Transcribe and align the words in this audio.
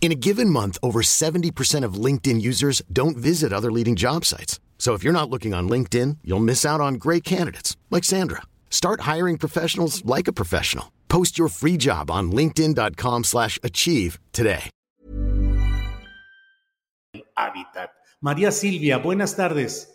In 0.00 0.12
a 0.12 0.14
given 0.14 0.48
month, 0.48 0.78
over 0.82 1.02
70% 1.02 1.84
of 1.84 2.04
LinkedIn 2.04 2.40
users 2.40 2.80
don't 2.90 3.18
visit 3.18 3.52
other 3.52 3.70
leading 3.70 3.96
job 3.96 4.24
sites. 4.24 4.58
So 4.78 4.94
if 4.94 5.04
you're 5.04 5.12
not 5.12 5.28
looking 5.28 5.52
on 5.52 5.68
LinkedIn, 5.68 6.16
you'll 6.24 6.40
miss 6.40 6.64
out 6.64 6.80
on 6.80 6.94
great 6.94 7.22
candidates 7.22 7.76
like 7.90 8.02
Sandra. 8.02 8.40
Start 8.70 9.02
hiring 9.02 9.36
professionals 9.36 10.02
like 10.06 10.26
a 10.26 10.32
professional. 10.32 10.90
Post 11.08 11.38
your 11.38 11.48
free 11.48 11.76
job 11.76 12.10
on 12.10 12.32
linkedin.com/achieve 12.32 13.24
slash 13.24 13.58
achieve 13.62 14.18
today. 14.32 14.70
Hábitat. 17.36 17.90
María 18.20 18.52
Silvia, 18.52 18.98
buenas 18.98 19.34
tardes. 19.34 19.88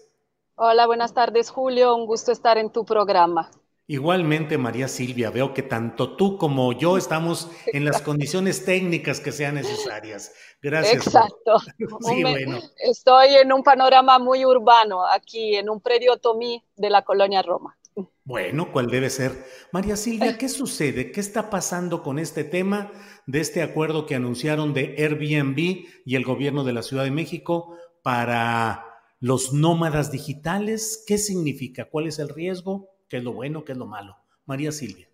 Hola, 0.56 0.88
buenas 0.88 1.14
tardes, 1.14 1.50
Julio. 1.50 1.96
Un 1.96 2.06
gusto 2.06 2.32
estar 2.32 2.58
en 2.58 2.72
tu 2.72 2.86
programa. 2.86 3.50
Igualmente, 3.88 4.58
María 4.58 4.88
Silvia, 4.88 5.30
veo 5.30 5.54
que 5.54 5.62
tanto 5.62 6.16
tú 6.16 6.38
como 6.38 6.74
yo 6.74 6.98
estamos 6.98 7.52
en 7.68 7.86
las 7.86 8.02
condiciones 8.02 8.66
técnicas 8.66 9.20
que 9.20 9.32
sean 9.32 9.56
necesarias. 9.56 10.34
Gracias. 10.62 11.06
Exacto. 11.08 11.58
Sí, 12.02 12.22
bueno. 12.22 12.60
Estoy 12.78 13.36
en 13.36 13.54
un 13.54 13.64
panorama 13.64 14.20
muy 14.20 14.46
urbano, 14.46 15.06
aquí 15.06 15.56
en 15.56 15.70
un 15.70 15.82
predio 15.82 16.18
Tomí 16.18 16.64
de 16.76 16.90
la 16.90 17.04
colonia 17.04 17.42
Roma. 17.42 17.78
Bueno, 18.24 18.72
¿cuál 18.72 18.88
debe 18.88 19.10
ser? 19.10 19.46
María 19.72 19.96
Silvia, 19.96 20.38
¿qué 20.38 20.50
sucede? 20.50 21.12
¿Qué 21.12 21.20
está 21.20 21.50
pasando 21.50 22.02
con 22.02 22.20
este 22.20 22.44
tema 22.44 22.92
de 23.28 23.40
este 23.40 23.62
acuerdo 23.62 24.06
que 24.06 24.16
anunciaron 24.16 24.74
de 24.74 24.96
Airbnb 24.98 25.86
y 26.06 26.16
el 26.16 26.26
gobierno 26.26 26.64
de 26.64 26.74
la 26.74 26.82
Ciudad 26.82 27.04
de 27.04 27.12
México 27.12 27.78
para 28.04 28.84
los 29.20 29.54
nómadas 29.54 30.12
digitales? 30.12 31.04
¿Qué 31.08 31.18
significa? 31.18 31.88
¿Cuál 31.90 32.08
es 32.08 32.20
el 32.20 32.30
riesgo? 32.30 32.95
¿Qué 33.08 33.18
es 33.18 33.24
lo 33.24 33.34
bueno? 33.34 33.64
¿Qué 33.64 33.74
es 33.74 33.78
lo 33.78 33.86
malo? 33.86 34.18
María 34.46 34.72
Silvia. 34.72 35.08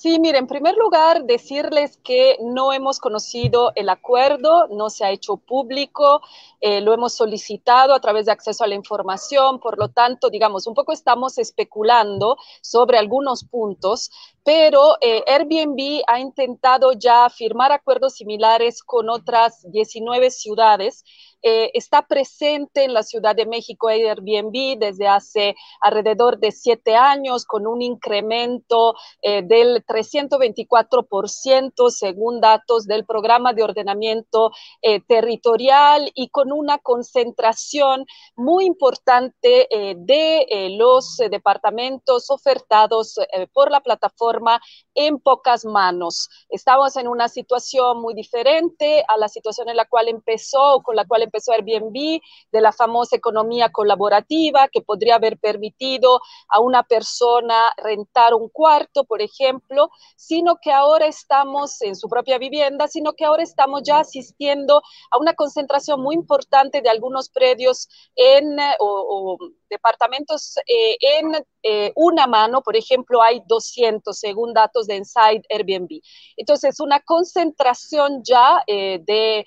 Sí, 0.00 0.20
mire, 0.20 0.38
en 0.38 0.46
primer 0.46 0.76
lugar, 0.76 1.24
decirles 1.24 1.98
que 2.04 2.38
no 2.40 2.72
hemos 2.72 3.00
conocido 3.00 3.72
el 3.74 3.88
acuerdo, 3.88 4.68
no 4.68 4.90
se 4.90 5.04
ha 5.04 5.10
hecho 5.10 5.38
público, 5.38 6.22
eh, 6.60 6.80
lo 6.80 6.94
hemos 6.94 7.14
solicitado 7.14 7.94
a 7.94 8.00
través 8.00 8.26
de 8.26 8.30
acceso 8.30 8.62
a 8.62 8.68
la 8.68 8.76
información, 8.76 9.58
por 9.58 9.76
lo 9.76 9.88
tanto, 9.88 10.30
digamos, 10.30 10.68
un 10.68 10.74
poco 10.74 10.92
estamos 10.92 11.36
especulando 11.38 12.36
sobre 12.62 12.96
algunos 12.96 13.42
puntos, 13.42 14.12
pero 14.48 14.96
eh, 15.02 15.22
Airbnb 15.26 16.00
ha 16.06 16.20
intentado 16.20 16.94
ya 16.94 17.28
firmar 17.28 17.70
acuerdos 17.70 18.14
similares 18.14 18.82
con 18.82 19.10
otras 19.10 19.70
19 19.70 20.30
ciudades. 20.30 21.04
Eh, 21.42 21.70
está 21.74 22.06
presente 22.06 22.82
en 22.82 22.94
la 22.94 23.02
Ciudad 23.02 23.36
de 23.36 23.46
México 23.46 23.88
Airbnb 23.88 24.78
desde 24.78 25.06
hace 25.06 25.54
alrededor 25.82 26.38
de 26.38 26.50
siete 26.50 26.96
años 26.96 27.44
con 27.44 27.66
un 27.66 27.82
incremento 27.82 28.94
eh, 29.22 29.42
del 29.42 29.84
324% 29.84 31.90
según 31.90 32.40
datos 32.40 32.86
del 32.86 33.04
programa 33.04 33.52
de 33.52 33.62
ordenamiento 33.62 34.50
territorial 35.06 36.10
y 36.14 36.30
con 36.30 36.50
una 36.50 36.78
concentración 36.78 38.06
muy 38.34 38.64
importante 38.64 39.68
de 39.96 40.76
los 40.76 41.18
departamentos 41.30 42.30
ofertados 42.30 43.16
por 43.52 43.70
la 43.70 43.80
plataforma 43.80 44.37
en 44.94 45.18
pocas 45.18 45.64
manos. 45.64 46.28
Estamos 46.48 46.96
en 46.96 47.08
una 47.08 47.28
situación 47.28 48.00
muy 48.00 48.14
diferente 48.14 49.04
a 49.06 49.16
la 49.16 49.28
situación 49.28 49.68
en 49.68 49.76
la 49.76 49.84
cual 49.84 50.08
empezó, 50.08 50.80
con 50.82 50.96
la 50.96 51.06
cual 51.06 51.22
empezó 51.22 51.52
Airbnb, 51.52 52.20
de 52.52 52.60
la 52.60 52.72
famosa 52.72 53.16
economía 53.16 53.70
colaborativa 53.70 54.68
que 54.68 54.82
podría 54.82 55.16
haber 55.16 55.38
permitido 55.38 56.20
a 56.48 56.60
una 56.60 56.82
persona 56.82 57.72
rentar 57.76 58.34
un 58.34 58.48
cuarto, 58.48 59.04
por 59.04 59.22
ejemplo, 59.22 59.90
sino 60.16 60.56
que 60.60 60.72
ahora 60.72 61.06
estamos 61.06 61.80
en 61.82 61.96
su 61.96 62.08
propia 62.08 62.38
vivienda, 62.38 62.88
sino 62.88 63.12
que 63.12 63.24
ahora 63.24 63.42
estamos 63.42 63.82
ya 63.84 64.00
asistiendo 64.00 64.82
a 65.10 65.18
una 65.18 65.34
concentración 65.34 66.00
muy 66.00 66.14
importante 66.14 66.82
de 66.82 66.88
algunos 66.88 67.28
predios 67.28 67.88
en 68.14 68.58
o, 68.78 69.36
o 69.40 69.48
departamentos 69.68 70.56
eh, 70.66 70.96
en 71.00 71.32
eh, 71.62 71.92
una 71.96 72.26
mano, 72.26 72.62
por 72.62 72.76
ejemplo, 72.76 73.22
hay 73.22 73.42
200 73.46 74.18
según 74.18 74.52
datos 74.52 74.86
de 74.86 74.96
Inside 74.96 75.42
Airbnb. 75.50 76.00
Entonces, 76.36 76.80
una 76.80 77.00
concentración 77.00 78.22
ya 78.22 78.62
eh, 78.66 79.00
de 79.06 79.44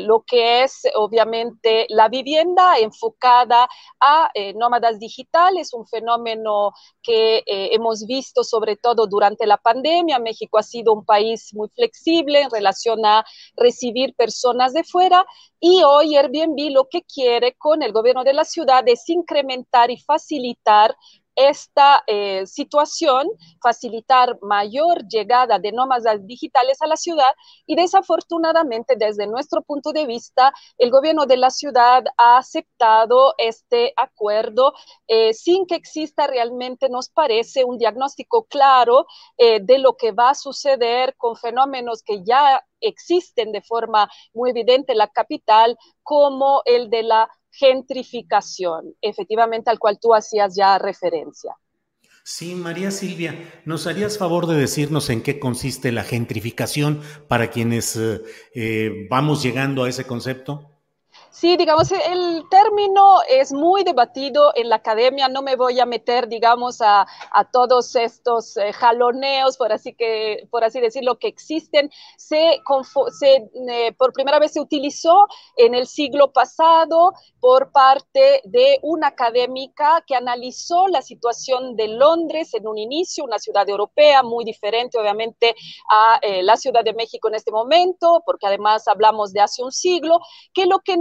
lo 0.00 0.24
que 0.26 0.62
es 0.62 0.82
obviamente 0.94 1.86
la 1.90 2.08
vivienda 2.08 2.78
enfocada 2.78 3.68
a 4.00 4.30
nómadas 4.54 4.98
digitales, 4.98 5.74
un 5.74 5.86
fenómeno 5.86 6.72
que 7.02 7.42
hemos 7.46 8.06
visto 8.06 8.44
sobre 8.44 8.76
todo 8.76 9.06
durante 9.06 9.46
la 9.46 9.58
pandemia. 9.58 10.18
México 10.18 10.58
ha 10.58 10.62
sido 10.62 10.94
un 10.94 11.04
país 11.04 11.50
muy 11.52 11.68
flexible 11.68 12.40
en 12.40 12.50
relación 12.50 13.04
a 13.04 13.24
recibir 13.56 14.14
personas 14.14 14.72
de 14.72 14.84
fuera 14.84 15.26
y 15.60 15.82
hoy 15.82 16.16
Airbnb 16.16 16.70
lo 16.70 16.88
que 16.88 17.02
quiere 17.02 17.54
con 17.54 17.82
el 17.82 17.92
gobierno 17.92 18.24
de 18.24 18.32
la 18.32 18.44
ciudad 18.44 18.84
es 18.86 19.08
incrementar 19.08 19.90
y 19.90 19.98
facilitar 19.98 20.96
esta 21.38 22.02
eh, 22.08 22.44
situación, 22.46 23.28
facilitar 23.62 24.38
mayor 24.42 25.06
llegada 25.06 25.60
de 25.60 25.70
nómadas 25.70 26.26
digitales 26.26 26.82
a 26.82 26.88
la 26.88 26.96
ciudad 26.96 27.30
y 27.64 27.76
desafortunadamente 27.76 28.96
desde 28.98 29.28
nuestro 29.28 29.62
punto 29.62 29.92
de 29.92 30.04
vista, 30.04 30.52
el 30.78 30.90
gobierno 30.90 31.26
de 31.26 31.36
la 31.36 31.50
ciudad 31.50 32.04
ha 32.16 32.38
aceptado 32.38 33.34
este 33.38 33.92
acuerdo 33.96 34.72
eh, 35.06 35.32
sin 35.32 35.64
que 35.66 35.76
exista 35.76 36.26
realmente, 36.26 36.88
nos 36.88 37.08
parece, 37.08 37.64
un 37.64 37.78
diagnóstico 37.78 38.44
claro 38.46 39.06
eh, 39.36 39.60
de 39.62 39.78
lo 39.78 39.96
que 39.96 40.10
va 40.10 40.30
a 40.30 40.34
suceder 40.34 41.14
con 41.16 41.36
fenómenos 41.36 42.02
que 42.02 42.24
ya 42.24 42.64
existen 42.80 43.52
de 43.52 43.62
forma 43.62 44.08
muy 44.32 44.50
evidente 44.50 44.92
en 44.92 44.98
la 44.98 45.08
capital, 45.08 45.76
como 46.02 46.62
el 46.64 46.90
de 46.90 47.02
la 47.04 47.28
gentrificación, 47.50 48.94
efectivamente 49.00 49.70
al 49.70 49.78
cual 49.78 49.98
tú 50.00 50.14
hacías 50.14 50.54
ya 50.56 50.78
referencia. 50.78 51.56
Sí, 52.24 52.54
María 52.54 52.90
Silvia, 52.90 53.34
¿nos 53.64 53.86
harías 53.86 54.18
favor 54.18 54.46
de 54.46 54.56
decirnos 54.56 55.08
en 55.08 55.22
qué 55.22 55.40
consiste 55.40 55.92
la 55.92 56.04
gentrificación 56.04 57.00
para 57.26 57.50
quienes 57.50 57.96
eh, 57.96 58.20
eh, 58.54 59.06
vamos 59.08 59.42
llegando 59.42 59.84
a 59.84 59.88
ese 59.88 60.04
concepto? 60.04 60.77
Sí, 61.30 61.56
digamos, 61.56 61.92
el 61.92 62.48
término 62.48 63.18
es 63.28 63.52
muy 63.52 63.84
debatido 63.84 64.50
en 64.56 64.70
la 64.70 64.76
academia. 64.76 65.28
No 65.28 65.42
me 65.42 65.56
voy 65.56 65.78
a 65.78 65.86
meter, 65.86 66.26
digamos, 66.26 66.80
a, 66.80 67.06
todos 67.52 67.94
estos 67.96 68.56
eh, 68.56 68.72
jaloneos, 68.72 69.56
por 69.56 69.72
así, 69.72 69.94
que, 69.94 70.48
por 70.50 70.68
decirlo, 70.68 71.18
que 71.18 71.28
existen. 71.28 71.90
Se, 72.16 72.60
se 73.18 73.48
eh, 73.68 73.92
por 73.92 74.12
primera 74.12 74.38
vez 74.38 74.52
se 74.52 74.60
utilizó 74.60 75.26
en 75.56 75.74
el 75.74 75.86
siglo 75.86 76.32
pasado 76.32 77.12
por 77.40 77.70
parte 77.72 78.40
de 78.44 78.78
una 78.82 79.08
académica 79.08 80.02
que 80.06 80.16
analizó 80.16 80.88
la 80.88 81.02
situación 81.02 81.76
de 81.76 81.88
Londres 81.88 82.54
en 82.54 82.66
un 82.66 82.78
inicio, 82.78 83.24
una 83.24 83.38
ciudad 83.38 83.68
europea 83.68 84.22
muy 84.22 84.44
diferente, 84.44 84.98
obviamente, 84.98 85.54
a 85.90 86.18
eh, 86.22 86.42
la 86.42 86.56
Ciudad 86.56 86.84
de 86.84 86.94
México 86.94 87.28
en 87.28 87.34
este 87.34 87.52
momento, 87.52 88.22
porque 88.24 88.46
además 88.46 88.88
hablamos 88.88 89.32
de 89.32 89.40
hace 89.40 89.62
un 89.62 89.72
siglo, 89.72 90.20
que 90.52 90.66
lo 90.66 90.80
que 90.80 90.96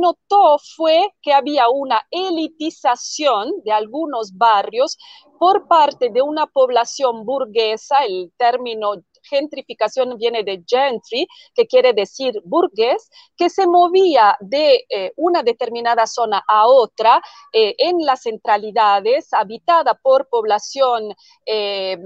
fue 0.76 1.10
que 1.22 1.34
había 1.34 1.70
una 1.70 2.02
elitización 2.12 3.52
de 3.64 3.72
algunos 3.72 4.38
barrios 4.38 4.98
por 5.40 5.68
parte 5.68 6.10
de 6.10 6.22
una 6.22 6.48
población 6.48 7.26
burguesa, 7.26 7.98
el 8.06 8.32
término 8.38 9.04
gentrificación 9.24 10.18
viene 10.18 10.44
de 10.44 10.64
gentry, 10.68 11.28
que 11.54 11.68
quiere 11.68 11.94
decir 11.94 12.34
burgués, 12.44 13.10
que 13.36 13.50
se 13.50 13.68
movía 13.68 14.38
de 14.40 14.86
eh, 14.90 15.12
una 15.16 15.44
determinada 15.44 16.08
zona 16.08 16.44
a 16.48 16.68
otra 16.68 17.22
eh, 17.54 17.76
en 17.78 18.06
las 18.06 18.24
centralidades, 18.24 19.34
habitada 19.34 19.94
por 19.96 20.28
población 20.30 21.14
eh, 21.46 21.98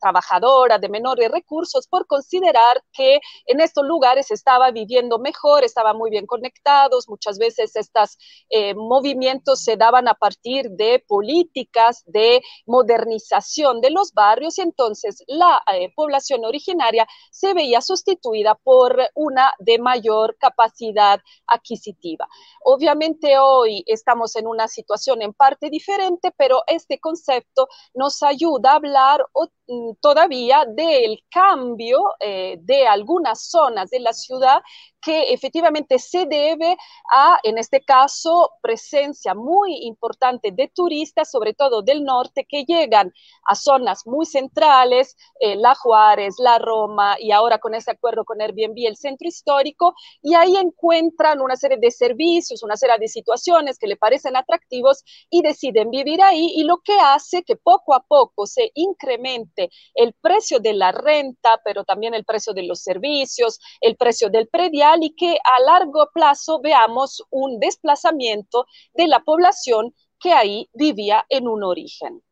trabajadora, 0.00 0.78
de 0.78 0.88
menores 0.88 1.30
recursos, 1.30 1.86
por 1.86 2.06
considerar 2.06 2.82
que 2.92 3.20
en 3.46 3.60
estos 3.60 3.84
lugares 3.84 4.30
estaba 4.30 4.70
viviendo 4.70 5.18
mejor, 5.18 5.64
estaban 5.64 5.96
muy 5.96 6.10
bien 6.10 6.26
conectados, 6.26 7.08
muchas 7.08 7.38
veces 7.38 7.76
estos 7.76 8.16
movimientos 8.76 9.62
se 9.62 9.76
daban 9.76 10.08
a 10.08 10.14
partir 10.14 10.70
de 10.70 11.02
políticas 11.06 12.02
de 12.06 12.42
modernización 12.66 13.80
de 13.80 13.90
los 13.90 14.12
barrios 14.12 14.58
y 14.58 14.62
entonces 14.62 15.22
la 15.26 15.62
población 15.94 16.44
se 17.30 17.54
veía 17.54 17.80
sustituida 17.80 18.54
por 18.54 18.96
una 19.14 19.52
de 19.58 19.78
mayor 19.78 20.36
capacidad 20.38 21.20
adquisitiva. 21.46 22.28
Obviamente 22.64 23.38
hoy 23.38 23.82
estamos 23.86 24.36
en 24.36 24.46
una 24.46 24.68
situación 24.68 25.22
en 25.22 25.32
parte 25.32 25.70
diferente, 25.70 26.32
pero 26.36 26.62
este 26.66 26.98
concepto 26.98 27.68
nos 27.94 28.22
ayuda 28.22 28.72
a 28.72 28.76
hablar 28.76 29.24
mm, 29.66 29.92
todavía 30.00 30.64
del 30.66 31.22
cambio 31.30 31.98
eh, 32.20 32.58
de 32.60 32.86
algunas 32.86 33.48
zonas 33.48 33.90
de 33.90 34.00
la 34.00 34.12
ciudad 34.12 34.62
que 35.00 35.32
efectivamente 35.32 35.98
se 35.98 36.26
debe 36.26 36.76
a, 37.10 37.38
en 37.42 37.58
este 37.58 37.80
caso, 37.82 38.50
presencia 38.62 39.34
muy 39.34 39.86
importante 39.86 40.50
de 40.52 40.68
turistas, 40.68 41.30
sobre 41.30 41.54
todo 41.54 41.82
del 41.82 42.04
norte, 42.04 42.46
que 42.48 42.64
llegan 42.64 43.12
a 43.44 43.54
zonas 43.54 44.06
muy 44.06 44.26
centrales, 44.26 45.16
eh, 45.40 45.56
La 45.56 45.74
Juárez, 45.74 46.34
La 46.40 46.58
Roma 46.58 47.16
y 47.20 47.32
ahora 47.32 47.58
con 47.58 47.74
este 47.74 47.92
acuerdo 47.92 48.24
con 48.24 48.40
Airbnb, 48.40 48.86
el 48.86 48.96
centro 48.96 49.28
histórico, 49.28 49.94
y 50.22 50.34
ahí 50.34 50.56
encuentran 50.56 51.40
una 51.40 51.56
serie 51.56 51.78
de 51.78 51.90
servicios, 51.90 52.62
una 52.62 52.76
serie 52.76 52.96
de 52.98 53.08
situaciones 53.08 53.78
que 53.78 53.86
le 53.86 53.96
parecen 53.96 54.36
atractivos 54.36 55.04
y 55.30 55.42
deciden 55.42 55.90
vivir 55.90 56.22
ahí 56.22 56.52
y 56.56 56.64
lo 56.64 56.78
que 56.78 56.98
hace 56.98 57.42
que 57.42 57.56
poco 57.56 57.94
a 57.94 58.02
poco 58.02 58.46
se 58.46 58.72
incremente 58.74 59.70
el 59.94 60.14
precio 60.14 60.58
de 60.58 60.72
la 60.72 60.92
renta, 60.92 61.60
pero 61.64 61.84
también 61.84 62.14
el 62.14 62.24
precio 62.24 62.52
de 62.52 62.62
los 62.64 62.80
servicios, 62.80 63.60
el 63.80 63.96
precio 63.96 64.30
del 64.30 64.48
predial 64.48 65.02
y 65.02 65.14
que 65.14 65.36
a 65.44 65.60
largo 65.62 66.08
plazo 66.12 66.60
veamos 66.60 67.22
un 67.30 67.60
desplazamiento 67.60 68.66
de 68.94 69.08
la 69.08 69.20
población 69.20 69.94
que 70.18 70.32
ahí 70.32 70.68
vivía 70.74 71.24
en 71.28 71.48
un 71.48 71.64
origen. 71.64 72.22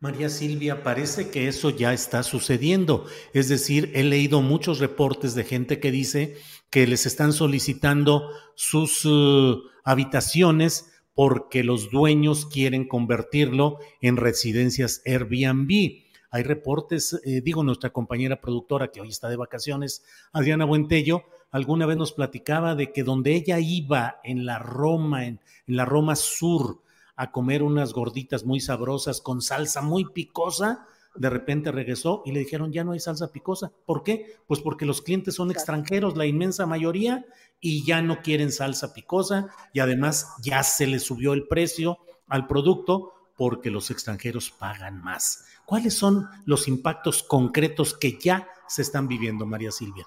María 0.00 0.28
Silvia, 0.28 0.84
parece 0.84 1.28
que 1.28 1.48
eso 1.48 1.70
ya 1.70 1.92
está 1.92 2.22
sucediendo. 2.22 3.06
Es 3.32 3.48
decir, 3.48 3.90
he 3.94 4.04
leído 4.04 4.42
muchos 4.42 4.78
reportes 4.78 5.34
de 5.34 5.42
gente 5.42 5.80
que 5.80 5.90
dice 5.90 6.36
que 6.70 6.86
les 6.86 7.04
están 7.04 7.32
solicitando 7.32 8.30
sus 8.54 9.04
uh, 9.04 9.62
habitaciones 9.82 10.92
porque 11.14 11.64
los 11.64 11.90
dueños 11.90 12.46
quieren 12.46 12.86
convertirlo 12.86 13.80
en 14.00 14.16
residencias 14.16 15.02
Airbnb. 15.04 16.04
Hay 16.30 16.42
reportes, 16.44 17.20
eh, 17.24 17.40
digo, 17.42 17.64
nuestra 17.64 17.90
compañera 17.90 18.40
productora 18.40 18.92
que 18.92 19.00
hoy 19.00 19.08
está 19.08 19.28
de 19.28 19.36
vacaciones, 19.36 20.04
Adriana 20.32 20.64
Buentello, 20.64 21.24
alguna 21.50 21.86
vez 21.86 21.96
nos 21.96 22.12
platicaba 22.12 22.76
de 22.76 22.92
que 22.92 23.02
donde 23.02 23.34
ella 23.34 23.58
iba 23.58 24.20
en 24.22 24.46
la 24.46 24.60
Roma, 24.60 25.26
en, 25.26 25.40
la 25.66 25.84
Roma 25.84 26.14
Sur, 26.14 26.82
a 27.18 27.32
comer 27.32 27.64
unas 27.64 27.92
gorditas 27.92 28.44
muy 28.44 28.60
sabrosas 28.60 29.20
con 29.20 29.42
salsa 29.42 29.82
muy 29.82 30.04
picosa, 30.04 30.86
de 31.16 31.28
repente 31.28 31.72
regresó 31.72 32.22
y 32.24 32.30
le 32.30 32.38
dijeron, 32.38 32.72
ya 32.72 32.84
no 32.84 32.92
hay 32.92 33.00
salsa 33.00 33.32
picosa. 33.32 33.72
¿Por 33.86 34.04
qué? 34.04 34.36
Pues 34.46 34.60
porque 34.60 34.86
los 34.86 35.02
clientes 35.02 35.34
son 35.34 35.50
extranjeros, 35.50 36.16
la 36.16 36.26
inmensa 36.26 36.64
mayoría, 36.64 37.26
y 37.60 37.84
ya 37.84 38.02
no 38.02 38.22
quieren 38.22 38.52
salsa 38.52 38.94
picosa 38.94 39.48
y 39.72 39.80
además 39.80 40.28
ya 40.40 40.62
se 40.62 40.86
le 40.86 41.00
subió 41.00 41.32
el 41.32 41.48
precio 41.48 41.98
al 42.28 42.46
producto 42.46 43.12
porque 43.36 43.70
los 43.70 43.90
extranjeros 43.90 44.50
pagan 44.50 45.02
más. 45.02 45.44
¿Cuáles 45.66 45.94
son 45.94 46.28
los 46.44 46.68
impactos 46.68 47.24
concretos 47.24 47.94
que 47.94 48.16
ya 48.16 48.48
se 48.68 48.82
están 48.82 49.08
viviendo, 49.08 49.44
María 49.44 49.72
Silvia? 49.72 50.06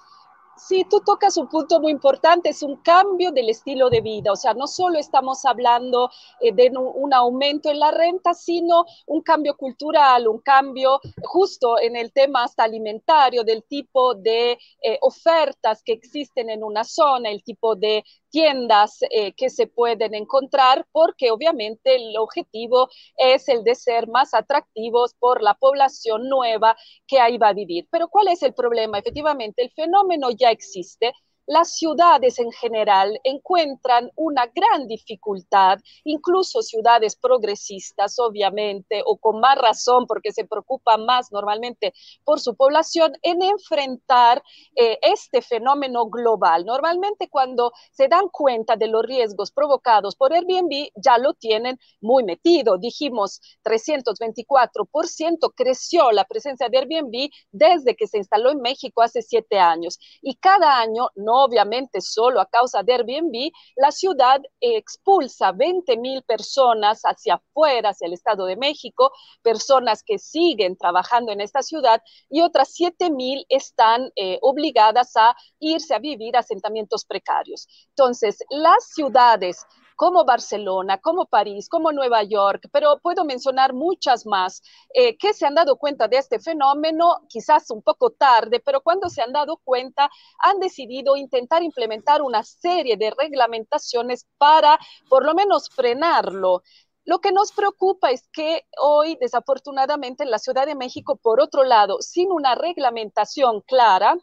Sí, 0.56 0.84
tú 0.88 1.00
tocas 1.00 1.36
un 1.38 1.48
punto 1.48 1.80
muy 1.80 1.92
importante, 1.92 2.50
es 2.50 2.62
un 2.62 2.76
cambio 2.76 3.32
del 3.32 3.48
estilo 3.48 3.88
de 3.88 4.00
vida, 4.02 4.32
o 4.32 4.36
sea, 4.36 4.52
no 4.52 4.66
solo 4.66 4.98
estamos 4.98 5.44
hablando 5.46 6.10
eh, 6.40 6.52
de 6.52 6.70
un, 6.76 7.12
aumento 7.14 7.70
en 7.70 7.78
la 7.78 7.90
renta, 7.90 8.34
sino 8.34 8.84
un 9.06 9.22
cambio 9.22 9.56
cultural, 9.56 10.28
un 10.28 10.38
cambio 10.40 11.00
justo 11.22 11.80
en 11.80 11.96
el 11.96 12.12
tema 12.12 12.44
hasta 12.44 12.64
alimentario, 12.64 13.44
del 13.44 13.64
tipo 13.64 14.14
de 14.14 14.52
eh, 14.82 14.98
ofertas 15.00 15.82
que 15.82 15.92
existen 15.92 16.50
en 16.50 16.62
una 16.62 16.84
zona, 16.84 17.30
el 17.30 17.42
tipo 17.42 17.74
de 17.74 18.04
tiendas 18.32 18.98
eh, 19.10 19.32
que 19.34 19.50
se 19.50 19.68
pueden 19.68 20.14
encontrar, 20.14 20.86
porque 20.92 21.30
obviamente 21.30 21.94
el 21.96 22.16
objetivo 22.18 22.88
es 23.16 23.48
el 23.48 23.62
de 23.64 23.76
ser 23.76 24.08
más 24.08 24.34
atractivos 24.34 25.14
por 25.20 25.42
la 25.42 25.54
población 25.54 26.28
nueva 26.28 26.76
que 27.06 27.20
ahí 27.20 27.38
va 27.38 27.50
a 27.50 27.52
vivir. 27.54 27.86
Pero 27.90 28.08
¿cuál 28.08 28.28
es 28.28 28.42
el 28.42 28.54
problema? 28.54 28.98
Efectivamente, 28.98 29.62
el 29.62 29.70
fenómeno 29.72 30.30
ya 30.30 30.50
existe, 30.50 31.12
las 31.52 31.76
ciudades 31.76 32.38
en 32.38 32.50
general 32.50 33.20
encuentran 33.24 34.10
una 34.16 34.46
gran 34.46 34.86
dificultad, 34.86 35.78
incluso 36.04 36.62
ciudades 36.62 37.14
progresistas, 37.14 38.18
obviamente, 38.18 39.02
o 39.04 39.18
con 39.18 39.40
más 39.40 39.58
razón 39.58 40.06
porque 40.06 40.32
se 40.32 40.46
preocupan 40.46 41.04
más 41.04 41.30
normalmente 41.30 41.92
por 42.24 42.40
su 42.40 42.54
población, 42.54 43.12
en 43.22 43.42
enfrentar 43.42 44.42
eh, 44.76 44.98
este 45.02 45.42
fenómeno 45.42 46.06
global. 46.06 46.64
Normalmente 46.64 47.28
cuando 47.28 47.72
se 47.92 48.08
dan 48.08 48.28
cuenta 48.30 48.76
de 48.76 48.88
los 48.88 49.02
riesgos 49.04 49.52
provocados 49.52 50.16
por 50.16 50.32
Airbnb, 50.32 50.88
ya 50.96 51.18
lo 51.18 51.34
tienen 51.34 51.78
muy 52.00 52.24
metido. 52.24 52.78
Dijimos 52.78 53.40
324% 53.64 55.52
creció 55.54 56.12
la 56.12 56.24
presencia 56.24 56.68
de 56.68 56.78
Airbnb 56.78 57.28
desde 57.50 57.94
que 57.94 58.06
se 58.06 58.18
instaló 58.18 58.50
en 58.50 58.60
México 58.62 59.02
hace 59.02 59.20
siete 59.20 59.58
años. 59.58 59.98
Y 60.22 60.36
cada 60.36 60.78
año 60.80 61.10
no 61.14 61.41
obviamente 61.44 62.00
solo 62.00 62.40
a 62.40 62.46
causa 62.46 62.82
de 62.82 62.94
Airbnb, 62.94 63.50
la 63.76 63.90
ciudad 63.90 64.40
expulsa 64.60 65.52
20 65.52 65.96
mil 65.96 66.22
personas 66.22 67.02
hacia 67.02 67.34
afuera, 67.34 67.90
hacia 67.90 68.06
el 68.06 68.12
Estado 68.12 68.46
de 68.46 68.56
México, 68.56 69.12
personas 69.42 70.02
que 70.02 70.18
siguen 70.18 70.76
trabajando 70.76 71.32
en 71.32 71.40
esta 71.40 71.62
ciudad 71.62 72.02
y 72.28 72.40
otras 72.42 72.70
7 72.72 73.10
mil 73.10 73.44
están 73.48 74.10
eh, 74.16 74.38
obligadas 74.42 75.16
a 75.16 75.34
irse 75.58 75.94
a 75.94 75.98
vivir 75.98 76.36
a 76.36 76.40
asentamientos 76.40 77.04
precarios. 77.04 77.66
Entonces, 77.90 78.38
las 78.50 78.88
ciudades 78.88 79.66
como 80.02 80.24
Barcelona, 80.24 80.98
como 80.98 81.26
París, 81.26 81.68
como 81.68 81.92
Nueva 81.92 82.24
York, 82.24 82.68
pero 82.72 82.98
puedo 82.98 83.24
mencionar 83.24 83.72
muchas 83.72 84.26
más 84.26 84.60
eh, 84.92 85.16
que 85.16 85.32
se 85.32 85.46
han 85.46 85.54
dado 85.54 85.76
cuenta 85.76 86.08
de 86.08 86.16
este 86.16 86.40
fenómeno, 86.40 87.20
quizás 87.28 87.70
un 87.70 87.82
poco 87.82 88.10
tarde, 88.10 88.58
pero 88.58 88.80
cuando 88.80 89.08
se 89.08 89.22
han 89.22 89.32
dado 89.32 89.58
cuenta 89.62 90.10
han 90.40 90.58
decidido 90.58 91.14
intentar 91.14 91.62
implementar 91.62 92.20
una 92.20 92.42
serie 92.42 92.96
de 92.96 93.12
reglamentaciones 93.16 94.26
para 94.38 94.76
por 95.08 95.24
lo 95.24 95.34
menos 95.34 95.68
frenarlo. 95.68 96.64
Lo 97.04 97.20
que 97.20 97.30
nos 97.30 97.52
preocupa 97.52 98.10
es 98.10 98.28
que 98.32 98.64
hoy, 98.80 99.16
desafortunadamente, 99.20 100.24
en 100.24 100.32
la 100.32 100.40
Ciudad 100.40 100.66
de 100.66 100.74
México, 100.74 101.14
por 101.14 101.40
otro 101.40 101.62
lado, 101.62 101.98
sin 102.00 102.32
una 102.32 102.56
reglamentación 102.56 103.60
clara 103.60 104.16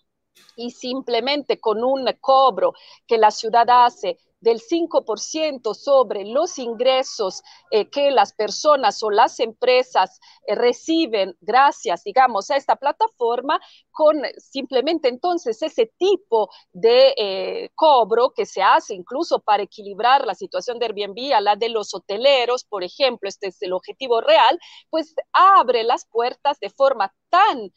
y 0.57 0.71
simplemente 0.71 1.57
con 1.61 1.85
un 1.85 2.05
cobro 2.19 2.73
que 3.07 3.17
la 3.17 3.31
ciudad 3.31 3.65
hace 3.69 4.17
del 4.39 4.61
5% 4.61 5.73
sobre 5.73 6.25
los 6.25 6.57
ingresos 6.59 7.41
eh, 7.71 7.89
que 7.89 8.11
las 8.11 8.33
personas 8.33 9.01
o 9.03 9.09
las 9.09 9.39
empresas 9.39 10.19
eh, 10.47 10.55
reciben 10.55 11.35
gracias, 11.41 12.03
digamos, 12.03 12.49
a 12.49 12.55
esta 12.55 12.75
plataforma, 12.75 13.59
con 13.91 14.21
simplemente 14.37 15.09
entonces 15.09 15.61
ese 15.61 15.91
tipo 15.97 16.49
de 16.71 17.13
eh, 17.17 17.69
cobro 17.75 18.31
que 18.31 18.45
se 18.45 18.61
hace 18.61 18.93
incluso 18.93 19.39
para 19.39 19.63
equilibrar 19.63 20.25
la 20.25 20.35
situación 20.35 20.79
de 20.79 20.85
Airbnb 20.85 21.33
a 21.33 21.41
la 21.41 21.55
de 21.55 21.69
los 21.69 21.93
hoteleros, 21.93 22.63
por 22.63 22.83
ejemplo, 22.83 23.27
este 23.27 23.47
es 23.47 23.61
el 23.61 23.73
objetivo 23.73 24.21
real, 24.21 24.57
pues 24.89 25.13
abre 25.33 25.83
las 25.83 26.05
puertas 26.05 26.59
de 26.59 26.69
forma 26.69 27.13
tan 27.29 27.71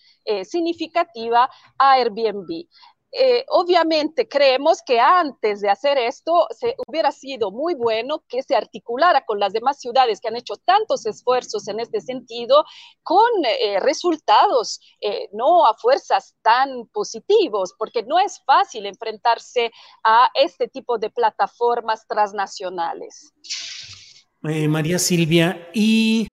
significativa 0.45 1.51
a 1.79 1.93
Airbnb. 1.93 2.67
Eh, 3.15 3.45
obviamente 3.49 4.27
creemos 4.27 4.81
que 4.83 4.99
antes 4.99 5.61
de 5.61 5.69
hacer 5.69 5.99
esto 5.99 6.47
se 6.59 6.75
hubiera 6.87 7.13
sido 7.13 7.51
muy 7.51 7.75
bueno 7.75 8.25
que 8.27 8.43
se 8.43 8.57
articulara 8.57 9.27
con 9.27 9.39
las 9.39 9.53
demás 9.53 9.79
ciudades 9.81 10.19
que 10.19 10.29
han 10.29 10.37
hecho 10.37 10.55
tantos 10.65 11.05
esfuerzos 11.05 11.69
en 11.69 11.79
este 11.79 12.01
sentido 12.01 12.65
con 13.03 13.29
eh, 13.45 13.79
resultados 13.81 14.81
eh, 15.03 15.29
no 15.35 15.67
a 15.67 15.75
fuerzas 15.75 16.37
tan 16.41 16.87
positivos, 16.87 17.75
porque 17.79 18.03
no 18.03 18.19
es 18.19 18.41
fácil 18.47 18.87
enfrentarse 18.87 19.71
a 20.03 20.31
este 20.35 20.69
tipo 20.69 20.97
de 20.97 21.11
plataformas 21.11 22.07
transnacionales. 22.07 23.35
María 24.41 24.99
Silvia, 24.99 25.69
y 25.75 26.29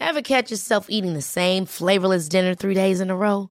Ever 0.00 0.22
catch 0.22 0.50
yourself 0.50 0.86
eating 0.88 1.12
the 1.12 1.20
same 1.20 1.66
flavorless 1.66 2.28
dinner 2.28 2.54
three 2.54 2.74
days 2.74 3.00
in 3.00 3.10
a 3.10 3.16
row? 3.16 3.50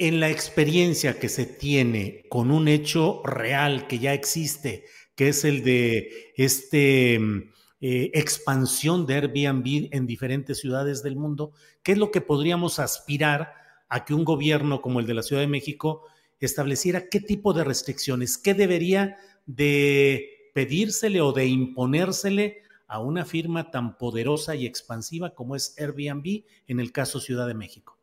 En 0.00 0.20
la 0.20 0.30
experiencia 0.30 1.18
que 1.18 1.28
se 1.28 1.44
tiene 1.44 2.22
con 2.28 2.52
un 2.52 2.68
hecho 2.68 3.20
real 3.24 3.88
que 3.88 3.98
ya 3.98 4.14
existe, 4.14 4.84
que 5.16 5.30
es 5.30 5.44
el 5.44 5.64
de 5.64 6.32
este 6.36 7.14
eh, 7.16 8.10
expansión 8.14 9.06
de 9.06 9.14
Airbnb 9.14 9.88
en 9.90 10.06
diferentes 10.06 10.60
ciudades 10.60 11.02
del 11.02 11.16
mundo, 11.16 11.50
¿qué 11.82 11.92
es 11.92 11.98
lo 11.98 12.12
que 12.12 12.20
podríamos 12.20 12.78
aspirar 12.78 13.54
a 13.88 14.04
que 14.04 14.14
un 14.14 14.24
gobierno 14.24 14.82
como 14.82 15.00
el 15.00 15.06
de 15.06 15.14
la 15.14 15.24
Ciudad 15.24 15.42
de 15.42 15.48
México 15.48 16.06
estableciera 16.38 17.08
qué 17.08 17.18
tipo 17.18 17.52
de 17.52 17.64
restricciones, 17.64 18.38
qué 18.38 18.54
debería 18.54 19.16
de 19.46 20.52
pedírsele 20.54 21.20
o 21.20 21.32
de 21.32 21.46
imponérsele 21.46 22.62
a 22.86 23.00
una 23.00 23.24
firma 23.24 23.72
tan 23.72 23.98
poderosa 23.98 24.54
y 24.54 24.64
expansiva 24.64 25.34
como 25.34 25.56
es 25.56 25.74
Airbnb 25.76 26.44
en 26.68 26.78
el 26.78 26.92
caso 26.92 27.18
Ciudad 27.18 27.48
de 27.48 27.54
México? 27.54 27.97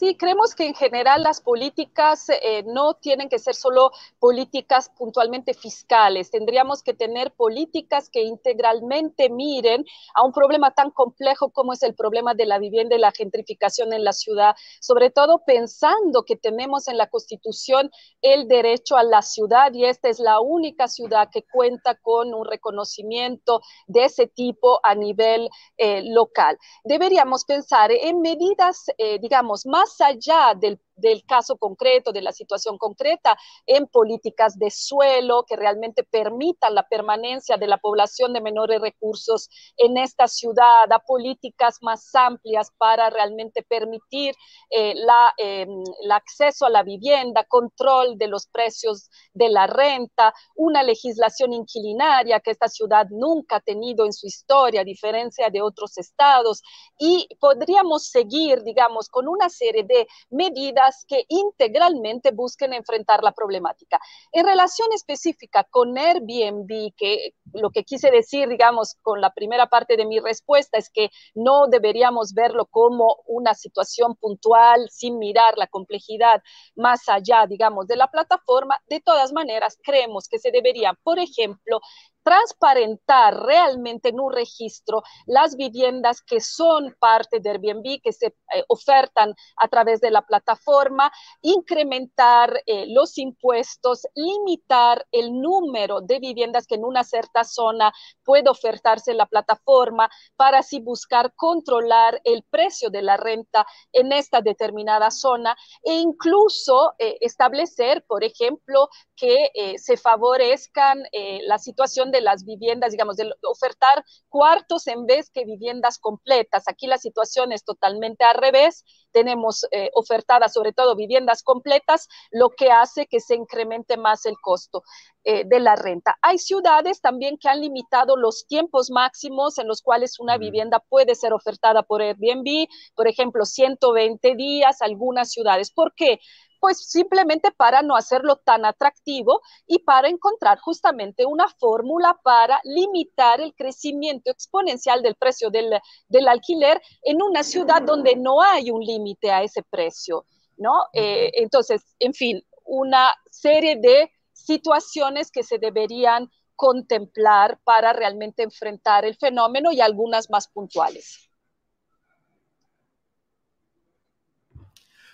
Sí, 0.00 0.16
creemos 0.16 0.54
que 0.54 0.64
en 0.64 0.72
general 0.72 1.22
las 1.22 1.42
políticas 1.42 2.30
eh, 2.30 2.62
no 2.66 2.94
tienen 2.94 3.28
que 3.28 3.38
ser 3.38 3.54
solo 3.54 3.90
políticas 4.18 4.88
puntualmente 4.96 5.52
fiscales. 5.52 6.30
Tendríamos 6.30 6.82
que 6.82 6.94
tener 6.94 7.32
políticas 7.32 8.08
que 8.08 8.22
integralmente 8.22 9.28
miren 9.28 9.84
a 10.14 10.24
un 10.24 10.32
problema 10.32 10.70
tan 10.70 10.90
complejo 10.90 11.50
como 11.50 11.74
es 11.74 11.82
el 11.82 11.94
problema 11.94 12.32
de 12.32 12.46
la 12.46 12.58
vivienda 12.58 12.96
y 12.96 12.98
la 12.98 13.12
gentrificación 13.12 13.92
en 13.92 14.02
la 14.02 14.14
ciudad, 14.14 14.54
sobre 14.80 15.10
todo 15.10 15.42
pensando 15.44 16.24
que 16.24 16.36
tenemos 16.36 16.88
en 16.88 16.96
la 16.96 17.08
Constitución 17.08 17.90
el 18.22 18.48
derecho 18.48 18.96
a 18.96 19.02
la 19.02 19.20
ciudad 19.20 19.70
y 19.74 19.84
esta 19.84 20.08
es 20.08 20.18
la 20.18 20.40
única 20.40 20.88
ciudad 20.88 21.28
que 21.30 21.42
cuenta 21.42 21.94
con 21.94 22.32
un 22.32 22.46
reconocimiento 22.46 23.60
de 23.86 24.04
ese 24.04 24.26
tipo 24.26 24.80
a 24.82 24.94
nivel 24.94 25.50
eh, 25.76 26.00
local. 26.06 26.56
Deberíamos 26.84 27.44
pensar 27.44 27.92
en 27.92 28.22
medidas, 28.22 28.86
eh, 28.96 29.18
digamos, 29.18 29.66
más 29.66 29.89
allá 29.98 30.54
del 30.54 30.78
del 31.00 31.24
caso 31.24 31.56
concreto, 31.56 32.12
de 32.12 32.22
la 32.22 32.32
situación 32.32 32.78
concreta, 32.78 33.36
en 33.66 33.86
políticas 33.86 34.58
de 34.58 34.70
suelo 34.70 35.44
que 35.46 35.56
realmente 35.56 36.04
permitan 36.04 36.74
la 36.74 36.86
permanencia 36.88 37.56
de 37.56 37.66
la 37.66 37.78
población 37.78 38.32
de 38.32 38.40
menores 38.40 38.80
recursos 38.80 39.48
en 39.76 39.96
esta 39.96 40.28
ciudad, 40.28 40.90
a 40.90 40.98
políticas 40.98 41.78
más 41.82 42.14
amplias 42.14 42.70
para 42.78 43.10
realmente 43.10 43.62
permitir 43.62 44.34
eh, 44.70 44.94
em, 45.38 45.82
el 46.02 46.12
acceso 46.12 46.66
a 46.66 46.70
la 46.70 46.82
vivienda, 46.82 47.44
control 47.44 48.18
de 48.18 48.28
los 48.28 48.46
precios 48.46 49.10
de 49.32 49.48
la 49.48 49.66
renta, 49.66 50.32
una 50.54 50.82
legislación 50.82 51.52
inquilinaria 51.52 52.40
que 52.40 52.50
esta 52.50 52.68
ciudad 52.68 53.06
nunca 53.10 53.56
ha 53.56 53.60
tenido 53.60 54.04
en 54.04 54.12
su 54.12 54.26
historia, 54.26 54.82
a 54.82 54.84
diferencia 54.84 55.50
de 55.50 55.62
otros 55.62 55.98
estados, 55.98 56.62
y 56.98 57.28
podríamos 57.40 58.08
seguir, 58.08 58.62
digamos, 58.62 59.08
con 59.08 59.28
una 59.28 59.48
serie 59.48 59.84
de 59.84 60.06
medidas 60.30 60.89
que 61.06 61.24
integralmente 61.28 62.30
busquen 62.32 62.72
enfrentar 62.72 63.22
la 63.22 63.32
problemática. 63.32 63.98
En 64.32 64.46
relación 64.46 64.88
específica 64.92 65.64
con 65.64 65.96
Airbnb, 65.96 66.92
que 66.96 67.34
lo 67.52 67.70
que 67.70 67.84
quise 67.84 68.10
decir, 68.10 68.48
digamos, 68.48 68.96
con 69.02 69.20
la 69.20 69.32
primera 69.32 69.66
parte 69.66 69.96
de 69.96 70.06
mi 70.06 70.20
respuesta 70.20 70.78
es 70.78 70.90
que 70.90 71.10
no 71.34 71.66
deberíamos 71.66 72.32
verlo 72.32 72.66
como 72.66 73.16
una 73.26 73.54
situación 73.54 74.16
puntual 74.16 74.88
sin 74.90 75.18
mirar 75.18 75.56
la 75.56 75.66
complejidad 75.66 76.42
más 76.74 77.08
allá, 77.08 77.46
digamos, 77.48 77.86
de 77.86 77.96
la 77.96 78.08
plataforma. 78.08 78.78
De 78.88 79.00
todas 79.00 79.32
maneras, 79.32 79.78
creemos 79.82 80.28
que 80.28 80.38
se 80.38 80.50
debería, 80.50 80.94
por 81.02 81.18
ejemplo, 81.18 81.80
transparentar 82.22 83.42
realmente 83.42 84.10
en 84.10 84.20
un 84.20 84.32
registro 84.32 85.02
las 85.26 85.56
viviendas 85.56 86.22
que 86.22 86.40
son 86.40 86.94
parte 86.98 87.40
de 87.40 87.50
Airbnb, 87.50 88.00
que 88.02 88.12
se 88.12 88.26
eh, 88.26 88.64
ofertan 88.68 89.34
a 89.56 89.68
través 89.68 90.00
de 90.00 90.10
la 90.10 90.22
plataforma, 90.22 91.10
incrementar 91.42 92.62
eh, 92.66 92.86
los 92.88 93.18
impuestos, 93.18 94.06
limitar 94.14 95.06
el 95.12 95.40
número 95.40 96.00
de 96.00 96.18
viviendas 96.18 96.66
que 96.66 96.74
en 96.74 96.84
una 96.84 97.04
cierta 97.04 97.44
zona 97.44 97.92
puede 98.24 98.50
ofertarse 98.50 99.12
en 99.12 99.18
la 99.18 99.26
plataforma 99.26 100.10
para 100.36 100.58
así 100.58 100.80
buscar 100.80 101.32
controlar 101.34 102.20
el 102.24 102.44
precio 102.50 102.90
de 102.90 103.02
la 103.02 103.16
renta 103.16 103.66
en 103.92 104.12
esta 104.12 104.40
determinada 104.40 105.10
zona 105.10 105.56
e 105.82 105.94
incluso 105.94 106.94
eh, 106.98 107.16
establecer, 107.20 108.04
por 108.06 108.24
ejemplo, 108.24 108.88
que 109.16 109.50
se 109.76 109.98
favorezcan 109.98 111.02
la 111.42 111.58
situación 111.58 112.09
de 112.10 112.20
las 112.20 112.44
viviendas, 112.44 112.92
digamos, 112.92 113.16
de 113.16 113.30
ofertar 113.42 114.04
cuartos 114.28 114.86
en 114.86 115.06
vez 115.06 115.30
que 115.30 115.44
viviendas 115.44 115.98
completas. 115.98 116.64
Aquí 116.66 116.86
la 116.86 116.98
situación 116.98 117.52
es 117.52 117.64
totalmente 117.64 118.24
al 118.24 118.36
revés. 118.36 118.84
Tenemos 119.12 119.66
eh, 119.72 119.90
ofertadas 119.94 120.52
sobre 120.52 120.72
todo 120.72 120.96
viviendas 120.96 121.42
completas, 121.42 122.08
lo 122.30 122.50
que 122.50 122.70
hace 122.70 123.06
que 123.06 123.20
se 123.20 123.34
incremente 123.34 123.96
más 123.96 124.26
el 124.26 124.36
costo 124.40 124.82
eh, 125.24 125.44
de 125.44 125.60
la 125.60 125.76
renta. 125.76 126.16
Hay 126.22 126.38
ciudades 126.38 127.00
también 127.00 127.36
que 127.36 127.48
han 127.48 127.60
limitado 127.60 128.16
los 128.16 128.46
tiempos 128.46 128.90
máximos 128.90 129.58
en 129.58 129.68
los 129.68 129.82
cuales 129.82 130.18
una 130.18 130.38
vivienda 130.38 130.82
puede 130.88 131.14
ser 131.14 131.32
ofertada 131.32 131.82
por 131.82 132.00
Airbnb, 132.00 132.68
por 132.94 133.06
ejemplo, 133.06 133.44
120 133.44 134.34
días, 134.34 134.80
algunas 134.80 135.30
ciudades. 135.30 135.70
¿Por 135.72 135.94
qué? 135.94 136.20
Pues 136.60 136.78
simplemente 136.88 137.50
para 137.50 137.82
no 137.82 137.96
hacerlo 137.96 138.36
tan 138.36 138.64
atractivo 138.64 139.40
y 139.66 139.80
para 139.80 140.08
encontrar 140.08 140.58
justamente 140.60 141.24
una 141.24 141.48
fórmula 141.48 142.20
para 142.22 142.60
limitar 142.64 143.40
el 143.40 143.54
crecimiento 143.54 144.30
exponencial 144.30 145.02
del 145.02 145.16
precio 145.16 145.50
del, 145.50 145.80
alquiler 146.28 146.80
en 147.02 147.22
una 147.22 147.42
ciudad 147.42 147.82
donde 147.82 148.14
no 148.14 148.42
hay 148.42 148.70
un 148.70 148.82
límite 148.82 149.30
a 149.30 149.42
ese 149.42 149.62
precio, 149.62 150.26
¿no? 150.56 150.74
Eh, 150.92 151.32
entonces, 151.34 151.82
en 151.98 152.12
fin, 152.12 152.42
una 152.64 153.14
serie 153.30 153.76
de 153.76 154.12
situaciones 154.32 155.30
que 155.30 155.42
se 155.42 155.58
deberían 155.58 156.30
contemplar 156.54 157.58
para 157.64 157.94
realmente 157.94 158.42
enfrentar 158.42 159.06
el 159.06 159.16
fenómeno 159.16 159.72
y 159.72 159.80
algunas 159.80 160.28
más 160.28 160.46
puntuales. 160.48 161.29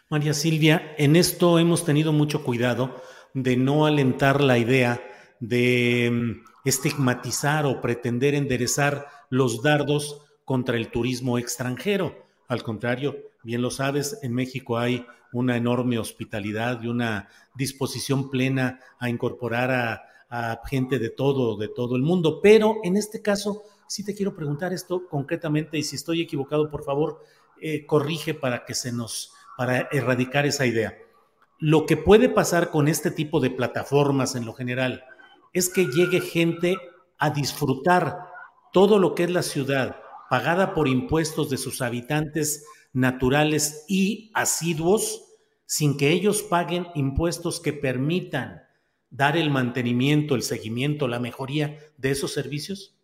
María 0.09 0.35
Silvia, 0.35 0.95
en 0.99 1.17
esto 1.17 1.59
hemos 1.59 1.85
tenido 1.85 2.13
mucho 2.13 2.45
cuidado 2.45 3.03
de 3.35 3.57
no 3.57 3.87
alentar 3.87 4.41
la 4.41 4.57
idea 4.57 5.03
de 5.41 6.09
mm, 6.13 6.45
estigmatizar 6.65 7.67
o 7.67 7.81
pretender 7.81 8.37
enderezar 8.37 9.09
los 9.31 9.63
dardos 9.63 10.23
contra 10.45 10.77
el 10.77 10.93
turismo 10.93 11.39
extranjero. 11.39 12.25
Al 12.47 12.63
contrario, 12.63 13.17
bien 13.43 13.63
lo 13.63 13.73
sabes, 13.73 14.21
en 14.23 14.33
México 14.33 14.79
hay 14.79 15.05
una 15.33 15.57
enorme 15.57 15.99
hospitalidad 15.99 16.81
y 16.85 16.87
una 16.87 17.29
disposición 17.57 18.31
plena 18.31 18.79
a 19.01 19.09
incorporar 19.11 19.73
a, 20.31 20.61
gente 20.69 21.01
de 21.01 21.11
todo, 21.11 21.57
de 21.57 21.69
todo 21.69 21.97
el 21.97 22.03
mundo. 22.03 22.41
Pero 22.41 22.77
en 22.85 22.97
este 22.97 23.23
caso, 23.23 23.65
sí 23.89 24.05
te 24.05 24.15
quiero 24.15 24.37
preguntar 24.37 24.73
esto 24.73 25.09
concretamente 25.09 25.79
y 25.79 25.83
si 25.83 25.97
estoy 25.97 26.21
equivocado, 26.21 26.71
por 26.71 26.85
favor, 26.85 27.25
eh, 27.61 27.87
corrige 27.87 28.35
para 28.35 28.65
que 28.65 28.75
se 28.75 28.93
nos 28.93 29.33
para 29.57 29.89
erradicar 29.93 30.47
esa 30.47 30.67
idea. 30.67 30.97
Lo 31.59 31.87
que 31.87 31.97
puede 31.97 32.29
pasar 32.29 32.71
con 32.71 32.89
este 32.89 33.11
tipo 33.11 33.41
de 33.41 33.51
plataformas 33.51 34.35
en 34.35 34.45
lo 34.45 34.53
general 34.53 35.05
es 35.53 35.71
que 35.71 35.87
llegue 35.87 36.21
gente 36.21 36.77
a 37.19 37.31
disfrutar 37.31 38.19
todo 38.73 38.99
lo 38.99 39.15
que 39.15 39.25
es 39.25 39.31
la 39.31 39.43
ciudad, 39.43 39.97
pagada 40.29 40.75
por 40.75 40.87
impuestos 40.87 41.49
de 41.49 41.57
sus 41.57 41.81
habitantes 41.81 42.67
naturales 42.93 43.85
y 43.89 44.31
asiduos 44.35 45.23
sin 45.67 45.97
que 45.97 46.11
ellos 46.11 46.43
paguen 46.43 46.87
impuestos 46.95 47.61
que 47.61 47.73
permitan 47.73 48.63
dar 49.11 49.37
el 49.37 49.51
mantenimiento, 49.51 50.35
el 50.35 50.43
seguimiento, 50.43 51.09
la 51.09 51.19
mejoría 51.19 51.79
de 51.97 52.11
esos 52.11 52.33
servicios? 52.33 52.96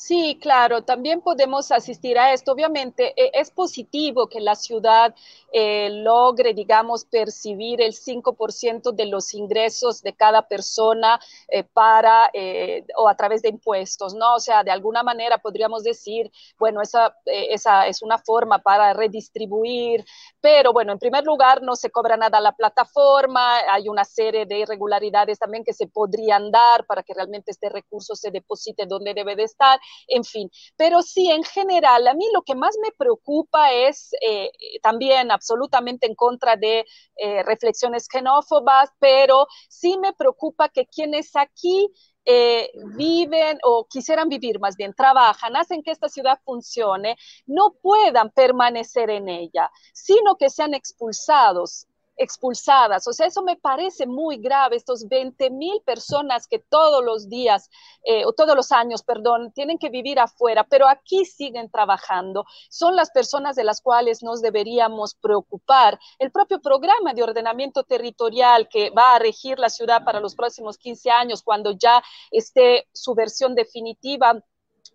Sí, 0.00 0.38
claro, 0.40 0.82
también 0.84 1.20
podemos 1.22 1.72
asistir 1.72 2.20
a 2.20 2.32
esto. 2.32 2.52
Obviamente 2.52 3.14
e, 3.20 3.32
es 3.34 3.50
positivo 3.50 4.28
que 4.28 4.38
la 4.40 4.54
ciudad 4.54 5.12
eh, 5.52 5.90
logre, 5.90 6.54
digamos, 6.54 7.04
percibir 7.04 7.80
el 7.82 7.92
5% 7.94 8.92
de 8.92 9.06
los 9.06 9.34
ingresos 9.34 10.00
de 10.02 10.12
cada 10.14 10.46
persona 10.46 11.18
eh, 11.48 11.64
para 11.64 12.30
eh, 12.32 12.84
o 12.96 13.08
a 13.08 13.16
través 13.16 13.42
de 13.42 13.48
impuestos, 13.48 14.14
¿no? 14.14 14.36
O 14.36 14.38
sea, 14.38 14.62
de 14.62 14.70
alguna 14.70 15.02
manera 15.02 15.38
podríamos 15.38 15.82
decir, 15.82 16.30
bueno, 16.60 16.80
esa, 16.80 17.16
esa 17.24 17.88
es 17.88 18.00
una 18.00 18.18
forma 18.18 18.60
para 18.60 18.92
redistribuir, 18.94 20.04
pero 20.40 20.72
bueno, 20.72 20.92
en 20.92 21.00
primer 21.00 21.24
lugar, 21.24 21.60
no 21.62 21.74
se 21.74 21.90
cobra 21.90 22.16
nada 22.16 22.38
a 22.38 22.40
la 22.40 22.52
plataforma, 22.52 23.58
hay 23.68 23.88
una 23.88 24.04
serie 24.04 24.46
de 24.46 24.58
irregularidades 24.60 25.40
también 25.40 25.64
que 25.64 25.72
se 25.72 25.88
podrían 25.88 26.52
dar 26.52 26.86
para 26.86 27.02
que 27.02 27.14
realmente 27.14 27.50
este 27.50 27.68
recurso 27.68 28.14
se 28.14 28.30
deposite 28.30 28.86
donde 28.86 29.12
debe 29.12 29.34
de 29.34 29.42
estar 29.42 29.80
en 30.06 30.24
fin. 30.24 30.50
Pero 30.76 31.02
sí, 31.02 31.30
en 31.30 31.42
general, 31.44 32.06
a 32.06 32.14
mí 32.14 32.24
lo 32.32 32.42
que 32.42 32.54
más 32.54 32.76
me 32.82 32.90
preocupa 32.92 33.72
es 33.72 34.10
eh, 34.26 34.50
también 34.82 35.30
absolutamente 35.30 36.06
en 36.06 36.14
contra 36.14 36.56
de 36.56 36.84
eh, 37.16 37.42
reflexiones 37.42 38.06
xenófobas, 38.10 38.90
pero 38.98 39.46
sí 39.68 39.98
me 39.98 40.12
preocupa 40.12 40.68
que 40.68 40.86
quienes 40.86 41.34
aquí 41.36 41.88
eh, 42.30 42.70
viven 42.96 43.58
o 43.64 43.86
quisieran 43.88 44.28
vivir 44.28 44.60
más 44.60 44.76
bien, 44.76 44.92
trabajan, 44.94 45.56
hacen 45.56 45.82
que 45.82 45.90
esta 45.90 46.10
ciudad 46.10 46.38
funcione, 46.44 47.16
no 47.46 47.72
puedan 47.80 48.30
permanecer 48.30 49.08
en 49.08 49.30
ella, 49.30 49.70
sino 49.94 50.36
que 50.36 50.50
sean 50.50 50.74
expulsados 50.74 51.86
expulsadas. 52.18 53.06
O 53.06 53.12
sea, 53.12 53.26
eso 53.26 53.42
me 53.42 53.56
parece 53.56 54.06
muy 54.06 54.36
grave, 54.38 54.76
estos 54.76 55.08
20 55.08 55.50
mil 55.50 55.80
personas 55.84 56.46
que 56.46 56.58
todos 56.58 57.04
los 57.04 57.28
días, 57.28 57.70
eh, 58.04 58.24
o 58.26 58.32
todos 58.32 58.54
los 58.56 58.72
años, 58.72 59.02
perdón, 59.02 59.52
tienen 59.52 59.78
que 59.78 59.88
vivir 59.88 60.18
afuera, 60.18 60.64
pero 60.64 60.88
aquí 60.88 61.24
siguen 61.24 61.70
trabajando. 61.70 62.44
Son 62.68 62.96
las 62.96 63.10
personas 63.10 63.56
de 63.56 63.64
las 63.64 63.80
cuales 63.80 64.22
nos 64.22 64.42
deberíamos 64.42 65.14
preocupar. 65.14 65.98
El 66.18 66.30
propio 66.30 66.60
programa 66.60 67.14
de 67.14 67.22
ordenamiento 67.22 67.84
territorial 67.84 68.68
que 68.68 68.90
va 68.90 69.14
a 69.14 69.18
regir 69.18 69.58
la 69.58 69.70
ciudad 69.70 70.04
para 70.04 70.20
los 70.20 70.34
próximos 70.34 70.76
15 70.76 71.10
años, 71.10 71.42
cuando 71.42 71.72
ya 71.72 72.02
esté 72.30 72.88
su 72.92 73.14
versión 73.14 73.54
definitiva, 73.54 74.42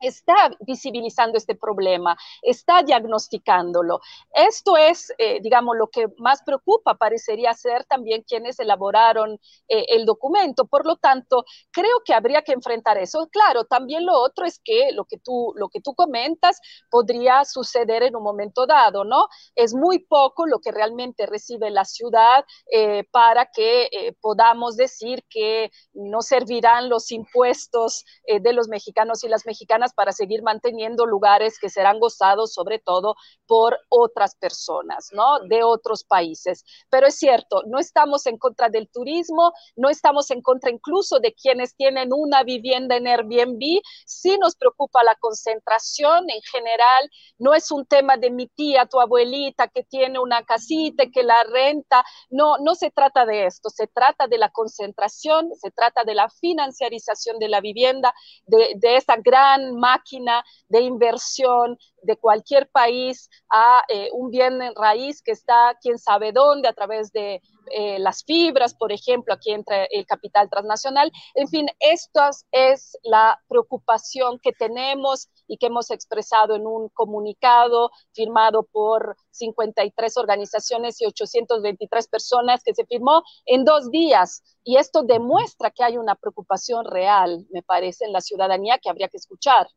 está 0.07 0.51
visibilizando 0.59 1.37
este 1.37 1.55
problema, 1.55 2.17
está 2.41 2.83
diagnosticándolo. 2.83 4.01
Esto 4.33 4.77
es, 4.77 5.13
eh, 5.17 5.39
digamos, 5.41 5.77
lo 5.77 5.87
que 5.87 6.07
más 6.17 6.43
preocupa, 6.43 6.95
parecería 6.95 7.53
ser 7.53 7.85
también 7.85 8.23
quienes 8.23 8.59
elaboraron 8.59 9.39
eh, 9.67 9.85
el 9.89 10.05
documento. 10.05 10.65
Por 10.65 10.85
lo 10.85 10.97
tanto, 10.97 11.45
creo 11.71 12.01
que 12.05 12.13
habría 12.13 12.41
que 12.41 12.51
enfrentar 12.51 12.97
eso. 12.97 13.27
Claro, 13.31 13.63
también 13.65 14.05
lo 14.05 14.19
otro 14.19 14.45
es 14.45 14.59
que 14.63 14.91
lo 14.91 15.05
que 15.05 15.17
tú, 15.17 15.53
lo 15.55 15.69
que 15.69 15.81
tú 15.81 15.95
comentas 15.95 16.59
podría 16.89 17.45
suceder 17.45 18.03
en 18.03 18.15
un 18.15 18.23
momento 18.23 18.65
dado, 18.65 19.05
¿no? 19.05 19.27
Es 19.55 19.73
muy 19.73 19.99
poco 19.99 20.45
lo 20.45 20.59
que 20.59 20.71
realmente 20.71 21.25
recibe 21.25 21.71
la 21.71 21.85
ciudad 21.85 22.45
eh, 22.71 23.03
para 23.11 23.45
que 23.45 24.15
podamos 24.21 24.75
decir 24.75 25.23
que 25.29 25.71
no 25.93 26.21
servirán 26.21 26.89
los 26.89 27.11
impuestos 27.11 28.05
de 28.27 28.53
los 28.53 28.67
mexicanos 28.67 29.23
y 29.23 29.27
las 29.27 29.45
mexicanas 29.45 29.92
para 29.93 30.11
seguir 30.11 30.43
manteniendo 30.43 31.05
lugares 31.05 31.59
que 31.59 31.69
serán 31.69 31.99
gozados 31.99 32.53
sobre 32.53 32.79
todo 32.79 33.15
por 33.47 33.77
otras 33.89 34.35
personas, 34.35 35.09
¿no? 35.11 35.39
De 35.47 35.63
otros 35.63 36.03
países. 36.03 36.63
Pero 36.89 37.07
es 37.07 37.15
cierto, 37.15 37.63
no 37.67 37.79
estamos 37.79 38.25
en 38.25 38.37
contra 38.37 38.69
del 38.69 38.89
turismo, 38.89 39.51
no 39.75 39.89
estamos 39.89 40.31
en 40.31 40.41
contra 40.41 40.71
incluso 40.71 41.19
de 41.19 41.33
quienes 41.33 41.75
tienen 41.75 42.09
una 42.13 42.43
vivienda 42.43 42.95
en 42.95 43.07
Airbnb, 43.07 43.81
sí 44.05 44.37
nos 44.39 44.55
preocupa 44.55 45.03
la 45.03 45.15
concentración 45.15 46.29
en 46.29 46.41
general, 46.51 47.09
no 47.37 47.53
es 47.53 47.71
un 47.71 47.85
tema 47.85 48.17
de 48.17 48.31
mi 48.31 48.47
tía, 48.47 48.85
tu 48.85 48.99
abuelita 48.99 49.67
que 49.67 49.83
tiene 49.83 50.19
una 50.19 50.43
casita, 50.43 51.05
que 51.11 51.23
la 51.23 51.43
renta, 51.43 52.03
no, 52.29 52.57
no 52.57 52.75
se 52.75 52.91
trata 52.91 53.25
de 53.25 53.45
esto, 53.45 53.69
se 53.69 53.87
trata 53.87 54.27
de 54.27 54.37
la 54.37 54.49
concentración, 54.49 55.49
se 55.55 55.71
trata 55.71 56.03
de 56.03 56.15
la 56.15 56.29
financiarización 56.29 57.39
de 57.39 57.49
la 57.49 57.61
vivienda, 57.61 58.13
de, 58.45 58.73
de 58.75 59.03
gran 59.23 59.72
máquina 59.79 60.43
de 60.67 60.81
inversión 60.81 61.77
de 62.01 62.17
cualquier 62.17 62.69
país 62.69 63.29
a 63.51 63.83
eh, 63.89 64.09
un 64.13 64.29
bien 64.29 64.61
en 64.61 64.73
raíz 64.75 65.21
que 65.21 65.31
está 65.31 65.77
quién 65.81 65.97
sabe 65.97 66.31
dónde 66.31 66.67
a 66.67 66.73
través 66.73 67.11
de 67.11 67.41
eh, 67.71 67.99
las 67.99 68.23
fibras, 68.23 68.73
por 68.73 68.91
ejemplo, 68.91 69.33
aquí 69.33 69.51
entra 69.51 69.85
el 69.85 70.05
capital 70.05 70.49
transnacional. 70.49 71.11
En 71.35 71.47
fin, 71.47 71.67
esta 71.79 72.29
es 72.51 72.97
la 73.03 73.39
preocupación 73.47 74.39
que 74.39 74.51
tenemos 74.51 75.29
y 75.47 75.57
que 75.57 75.67
hemos 75.67 75.91
expresado 75.91 76.55
en 76.55 76.65
un 76.65 76.89
comunicado 76.89 77.91
firmado 78.13 78.63
por 78.63 79.15
53 79.31 80.17
organizaciones 80.17 81.01
y 81.01 81.05
823 81.05 82.07
personas 82.07 82.63
que 82.63 82.73
se 82.73 82.85
firmó 82.85 83.23
en 83.45 83.65
dos 83.65 83.91
días. 83.91 84.43
Y 84.63 84.77
esto 84.77 85.03
demuestra 85.03 85.71
que 85.71 85.83
hay 85.83 85.97
una 85.97 86.15
preocupación 86.15 86.85
real, 86.85 87.45
me 87.51 87.61
parece, 87.61 88.05
en 88.05 88.13
la 88.13 88.21
ciudadanía 88.21 88.79
que 88.79 88.89
habría 88.89 89.09
que 89.09 89.17
escuchar. 89.17 89.67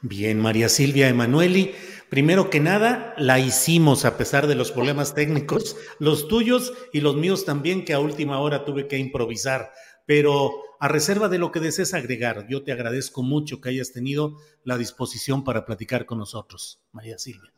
Bien, 0.00 0.40
María 0.40 0.68
Silvia 0.68 1.08
Emanueli, 1.08 1.74
primero 2.12 2.50
que 2.50 2.60
nada, 2.60 3.14
la 3.16 3.40
hicimos 3.40 4.04
a 4.04 4.18
pesar 4.18 4.46
de 4.46 4.54
los 4.54 4.70
problemas 4.70 5.14
técnicos, 5.14 5.78
los 5.98 6.28
tuyos 6.28 6.74
y 6.92 7.00
los 7.00 7.16
míos 7.16 7.46
también, 7.46 7.86
que 7.86 7.94
a 7.94 8.00
última 8.00 8.38
hora 8.38 8.66
tuve 8.66 8.86
que 8.86 8.98
improvisar. 8.98 9.72
Pero 10.04 10.52
a 10.78 10.88
reserva 10.88 11.30
de 11.30 11.38
lo 11.38 11.52
que 11.52 11.60
desees 11.60 11.94
agregar, 11.94 12.46
yo 12.50 12.64
te 12.64 12.72
agradezco 12.72 13.22
mucho 13.22 13.62
que 13.62 13.70
hayas 13.70 13.92
tenido 13.92 14.36
la 14.62 14.76
disposición 14.76 15.42
para 15.42 15.64
platicar 15.64 16.04
con 16.04 16.18
nosotros, 16.18 16.82
María 16.92 17.16
Silvia. 17.16 17.54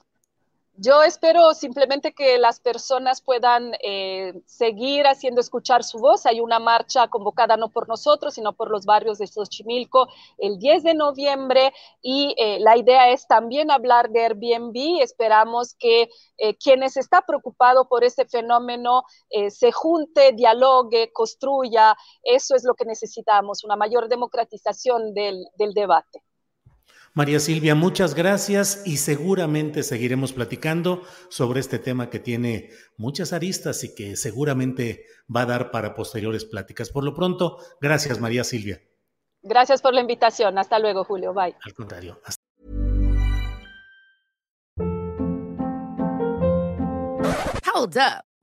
Yo 0.77 1.05
espero 1.05 1.55
simplemente 1.55 2.15
que 2.15 2.37
las 2.37 2.59
personas 2.59 3.21
puedan 3.21 3.75
eh, 3.81 4.33
seguir 4.45 5.07
haciendo 5.07 5.41
escuchar 5.41 5.85
su 5.85 5.99
voz. 5.99 6.27
Hay 6.27 6.41
una 6.41 6.59
marcha 6.59 7.07
convocada 7.07 7.57
no 7.57 7.71
por 7.71 7.89
nosotros, 7.89 8.35
sino 8.35 8.55
por 8.55 8.73
los 8.73 8.85
barrios 8.85 9.19
de 9.19 9.29
Xochimilco 9.29 10.09
el 10.37 10.59
10 10.59 10.83
de 10.83 10.95
noviembre 10.95 11.73
y 12.03 12.35
eh, 12.39 12.59
la 12.59 12.77
idea 12.77 13.11
es 13.11 13.29
también 13.29 13.71
hablar 13.71 14.11
de 14.11 14.25
Airbnb. 14.25 15.01
Esperamos 15.01 15.75
que 15.75 16.11
eh, 16.39 16.57
quienes 16.57 16.97
está 16.97 17.23
preocupado 17.23 17.87
por 17.89 18.03
este 18.03 18.25
fenómeno 18.25 19.05
se 19.51 19.71
junte, 19.71 20.33
dialogue, 20.33 21.13
construya. 21.13 21.97
Eso 22.25 22.57
es 22.57 22.65
lo 22.65 22.75
que 22.75 22.85
necesitamos, 22.85 23.63
una 23.63 23.77
mayor 23.77 24.09
democratización 24.09 25.15
del 25.15 25.47
debate. 25.75 26.23
María 27.16 27.38
Silvia, 27.38 27.77
muchas 27.77 28.16
gracias 28.16 28.83
y 28.85 28.96
seguramente 28.96 29.85
seguiremos 29.85 30.33
platicando 30.33 31.03
sobre 31.29 31.61
este 31.61 31.79
tema 31.79 32.11
que 32.11 32.18
tiene 32.18 32.70
muchas 32.96 33.33
aristas 33.33 33.85
y 33.85 33.94
que 33.94 34.16
seguramente 34.16 35.05
va 35.35 35.42
a 35.42 35.46
dar 35.46 35.70
para 35.70 35.94
posteriores 35.94 36.44
pláticas. 36.44 36.90
Por 36.90 37.05
lo 37.05 37.14
pronto, 37.14 37.59
gracias 37.81 38.18
María 38.18 38.42
Silvia. 38.42 38.83
Gracias 39.42 39.81
por 39.81 39.94
la 39.94 40.00
invitación. 40.00 40.59
Hasta 40.59 40.81
luego, 40.81 41.05
Julio. 41.05 41.33
Bye. 41.33 41.55
Al 41.64 41.72
contrario. 41.72 42.20
Hasta 42.24 42.42
Hold 47.72 47.96
up. 47.96 48.34